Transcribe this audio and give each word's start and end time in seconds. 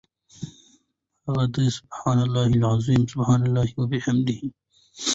هغه 1.25 1.45
دي 1.55 1.65
سُبْحَانَ 1.79 2.17
اللَّهِ 2.25 2.49
العَظِيمِ، 2.59 3.01
سُبْحَانَ 3.13 3.41
اللَّهِ 3.47 3.67
وَبِحَمْدِهِ. 3.79 4.39